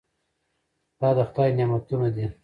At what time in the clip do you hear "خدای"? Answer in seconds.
1.29-1.49